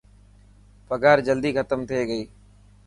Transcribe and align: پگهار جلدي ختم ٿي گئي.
پگهار 0.87 1.19
جلدي 1.27 1.49
ختم 1.57 1.79
ٿي 1.89 1.99
گئي. 2.09 2.23